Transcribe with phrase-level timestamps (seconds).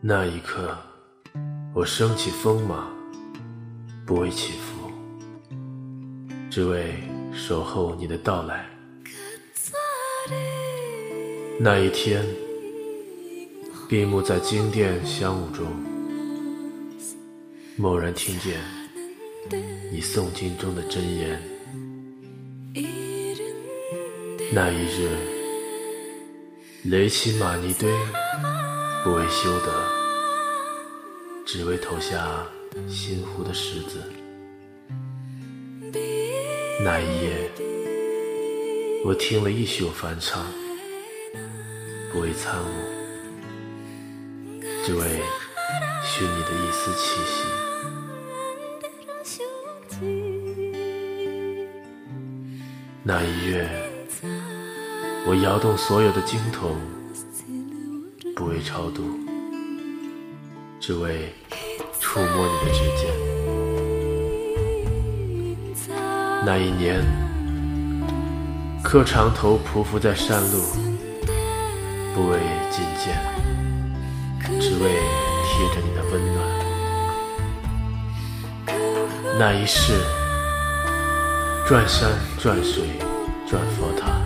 [0.00, 0.78] 那一刻，
[1.74, 2.88] 我升起风马，
[4.06, 4.92] 不为祈福，
[6.48, 6.94] 只为
[7.34, 8.64] 守候你的到来。
[11.58, 12.24] 那一天，
[13.88, 15.66] 闭目在经殿香雾中，
[17.76, 18.60] 蓦然听见
[19.90, 21.42] 你诵经中的真言。
[24.52, 25.08] 那一日，
[26.84, 27.92] 雷起玛尼堆。
[29.04, 29.72] 不为修德，
[31.46, 32.44] 只为投下
[32.88, 34.02] 心湖的石子。
[36.82, 37.50] 那一夜，
[39.04, 40.44] 我听了一宿梵唱，
[42.12, 42.66] 不为参悟，
[44.84, 45.22] 只为
[46.04, 47.44] 寻你的一丝气息。
[53.04, 53.68] 那一月，
[55.26, 56.76] 我摇动所有的经筒。
[58.38, 59.02] 不为超度，
[60.78, 61.34] 只为
[61.98, 63.10] 触摸你的指尖。
[66.46, 67.04] 那一年，
[68.80, 70.62] 磕长头匍匐在山路，
[72.14, 72.38] 不为
[72.70, 73.18] 觐见，
[74.60, 74.88] 只为
[75.42, 76.38] 贴着你的温暖。
[79.36, 79.94] 那一世，
[81.66, 82.84] 转山转水
[83.48, 84.22] 转佛塔，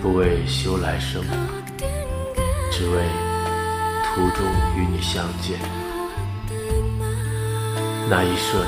[0.00, 1.22] 不为修来生。
[2.80, 2.96] 只为
[4.06, 4.42] 途中
[4.74, 5.58] 与你相见，
[8.08, 8.66] 那一瞬，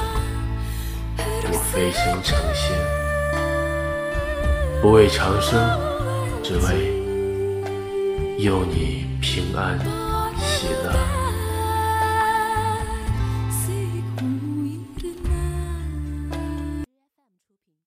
[1.50, 2.76] 我飞升成仙，
[4.82, 5.58] 不为长生，
[6.42, 6.92] 只为
[8.36, 9.78] 佑你平安。